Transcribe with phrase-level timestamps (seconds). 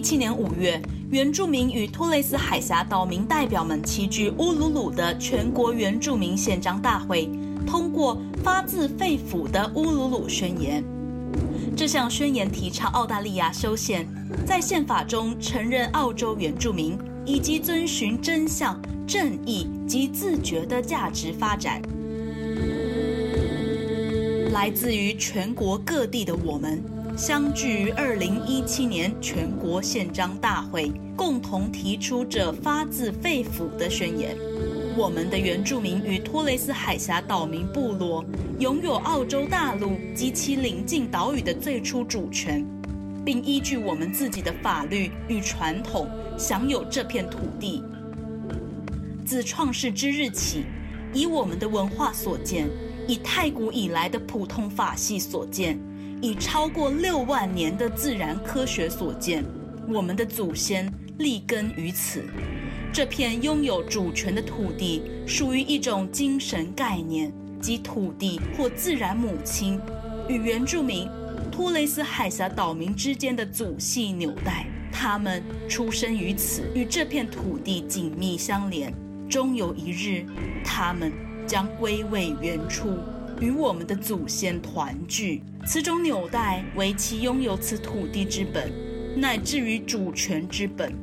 [0.00, 0.80] 一七年五月，
[1.10, 7.28] 原住民与托雷斯海峡岛民代表们齐聚乌鲁鲁的全国原住民宪章大会，
[7.66, 10.82] 通过发自肺腑的乌鲁鲁宣言。
[11.76, 14.08] 这项宣言提倡澳大利亚修宪，
[14.46, 21.82] 在宪法中承认澳洲原住民以及遵循真相、正义及自觉的价值发展。
[24.50, 26.82] 来自于全国各地的我们。
[27.20, 34.34] 相聚于二零一七年全国宪章大会，共同提出这发自肺腑的宣言：
[34.96, 38.24] 我们的原住民与托雷斯海峡岛民部落
[38.58, 42.66] 拥有澳洲大陆及其邻近岛屿的最初主权，
[43.22, 46.08] 并依据我们自己的法律与传统
[46.38, 47.84] 享有这片土地。
[49.26, 50.64] 自创世之日起，
[51.12, 52.66] 以我们的文化所见，
[53.06, 55.78] 以太古以来的普通法系所见。
[56.20, 59.44] 以超过六万年的自然科学所见，
[59.88, 62.24] 我们的祖先立根于此。
[62.92, 69.80] 这片拥有主权的土地，属于一种精神概念，即土地或自然母亲
[70.28, 71.08] 与原住民
[71.50, 74.66] 托雷斯海峡岛民之间的祖系纽带。
[74.92, 78.92] 他们出生于此，与这片土地紧密相连。
[79.28, 80.26] 终有一日，
[80.64, 81.12] 他们
[81.46, 82.98] 将归位原处。
[83.40, 88.70] 与我们的祖先团聚，此种纽带为其拥有此土地之本，
[89.16, 90.94] 乃至于主权之本。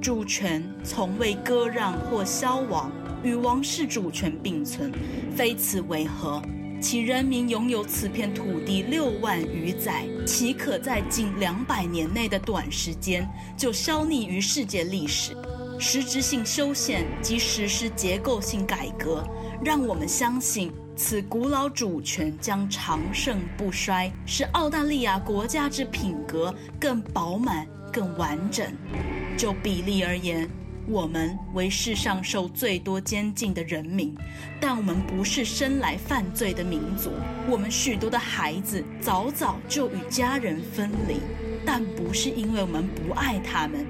[0.00, 2.90] 主权从未割让或消亡，
[3.24, 4.92] 与王室主权并存，
[5.36, 6.40] 非此为何？
[6.80, 15.36] 其人民拥有此片土地六万余载，岂可在近两百年内的短时间就消匿于世界历史？
[15.78, 19.24] 实质性修宪及实施结构性改革，
[19.64, 20.72] 让我们相信。
[20.94, 28.66] 此古老主权将长盛不衰，使澳大利亚国家之品格更饱满、更完整。
[29.36, 30.48] 就比例而言，
[30.86, 34.14] 我们为世上受最多监禁的人民，
[34.60, 37.10] 但我们不是生来犯罪的民族。
[37.48, 41.16] 我们许多的孩子早早就与家人分离，
[41.64, 43.86] 但不是因为我们不爱他们。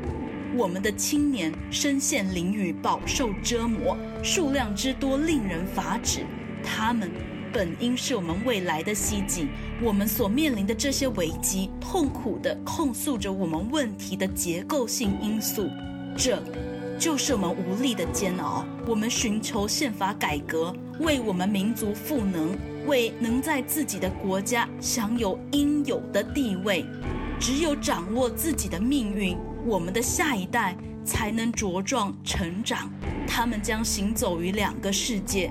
[0.54, 6.24] 我们的青年身陷囹圄，饱受折磨，数量之多令人发指。
[6.62, 7.11] 他们
[7.53, 9.49] 本应是我们未来的希冀。
[9.83, 15.69] 我们所面临的这些危机，痛苦地控诉着我们问题的结构性因素。
[16.17, 16.43] 这，
[16.99, 18.65] 就是我们无力的煎熬。
[18.87, 22.56] 我们寻求宪法改革，为我们民族赋能，
[22.87, 26.84] 为能在自己的国家享有应有的地位。
[27.41, 29.37] 只有掌握自己的命运，
[29.67, 32.89] 我们的下一代才能茁壮成长。
[33.27, 35.50] 他们将行走于两个世界。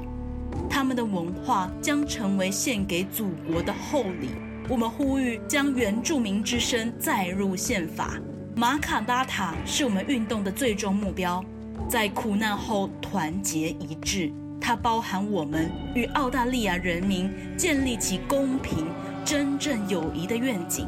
[0.70, 4.30] 他们的文化将成为献给祖国的厚礼。
[4.70, 8.18] 我们呼吁将原住民之声载入宪法。
[8.56, 11.44] 马卡巴塔是我们运动的最终目标，
[11.90, 14.32] 在苦难后团结一致。
[14.60, 18.86] 它包含我们与澳大利亚人民建立起公平、
[19.26, 20.88] 真正友谊的愿景，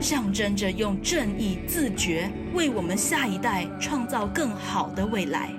[0.00, 5.50] 象征着用正义、自觉为我们下一代创造更好的未来。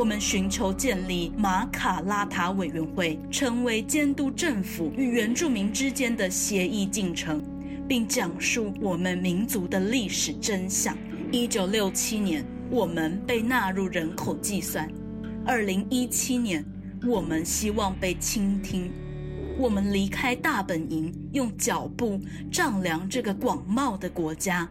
[0.00, 7.44] 我们寻求建立马卡拉塔委员会，成为监督政府与原住民之间的协议进程，
[7.86, 10.96] 并讲述我们民族的历史真相。
[11.30, 14.88] 一九六七年，我们被纳入人口计算；
[15.44, 16.64] 二零一七年，
[17.06, 18.90] 我们希望被倾听。
[19.58, 22.18] 我们离开大本营，用脚步
[22.50, 24.66] 丈量这个广袤的国家。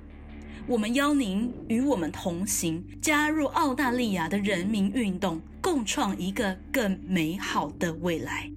[0.70, 8.52] 我们邀您与我们同行，加入澳大利亚的人民运动，共创一个更美好的未来。